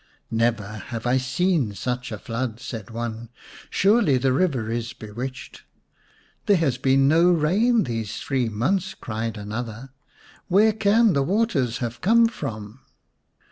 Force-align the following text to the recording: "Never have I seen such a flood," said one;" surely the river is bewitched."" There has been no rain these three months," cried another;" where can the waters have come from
"Never 0.31 0.65
have 0.89 1.05
I 1.05 1.17
seen 1.17 1.75
such 1.75 2.11
a 2.11 2.17
flood," 2.17 2.59
said 2.59 2.89
one;" 2.89 3.29
surely 3.69 4.17
the 4.17 4.33
river 4.33 4.71
is 4.71 4.93
bewitched."" 4.93 5.61
There 6.47 6.57
has 6.57 6.79
been 6.79 7.07
no 7.07 7.29
rain 7.29 7.83
these 7.83 8.17
three 8.17 8.49
months," 8.49 8.95
cried 8.95 9.37
another;" 9.37 9.91
where 10.47 10.73
can 10.73 11.13
the 11.13 11.21
waters 11.21 11.77
have 11.85 12.01
come 12.01 12.27
from 12.27 12.79